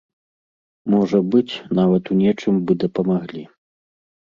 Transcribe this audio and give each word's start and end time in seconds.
Можа 0.93 1.21
быць, 1.37 1.53
нават 1.83 2.03
у 2.15 2.21
нечым 2.25 2.53
бы 2.65 2.71
дапамаглі. 2.89 3.51